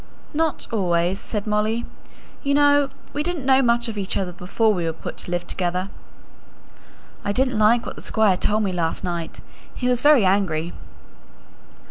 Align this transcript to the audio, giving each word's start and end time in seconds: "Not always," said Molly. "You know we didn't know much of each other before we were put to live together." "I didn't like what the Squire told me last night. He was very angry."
"Not 0.33 0.65
always," 0.73 1.19
said 1.19 1.45
Molly. 1.45 1.85
"You 2.41 2.55
know 2.55 2.89
we 3.13 3.21
didn't 3.21 3.45
know 3.45 3.61
much 3.61 3.87
of 3.87 3.99
each 3.99 4.17
other 4.17 4.33
before 4.33 4.73
we 4.73 4.85
were 4.85 4.93
put 4.93 5.15
to 5.17 5.29
live 5.29 5.45
together." 5.45 5.91
"I 7.23 7.31
didn't 7.31 7.59
like 7.59 7.85
what 7.85 7.97
the 7.97 8.01
Squire 8.01 8.35
told 8.37 8.63
me 8.63 8.71
last 8.71 9.03
night. 9.03 9.41
He 9.75 9.87
was 9.87 10.01
very 10.01 10.25
angry." 10.25 10.73